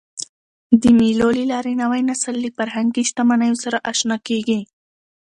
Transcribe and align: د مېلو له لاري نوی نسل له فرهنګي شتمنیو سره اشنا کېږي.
د 0.81 0.83
مېلو 0.97 1.29
له 1.39 1.45
لاري 1.51 1.73
نوی 1.81 2.01
نسل 2.09 2.35
له 2.43 2.49
فرهنګي 2.57 3.03
شتمنیو 3.09 3.61
سره 3.63 3.77
اشنا 3.91 4.17
کېږي. 4.27 4.59